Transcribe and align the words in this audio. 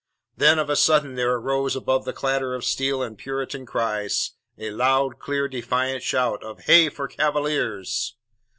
Then 0.35 0.57
of 0.57 0.67
a 0.67 0.75
sudden 0.75 1.13
there 1.13 1.35
arose 1.35 1.75
above 1.75 2.05
the 2.05 2.11
clatter 2.11 2.55
of 2.55 2.65
steel 2.65 3.03
and 3.03 3.15
Puritan 3.15 3.67
cries, 3.67 4.31
a 4.57 4.71
loud, 4.71 5.19
clear, 5.19 5.47
defiant 5.47 6.01
shout 6.01 6.41
of 6.43 6.61
'Hey 6.61 6.89
for 6.89 7.07
Cavaliers!'" 7.07 8.15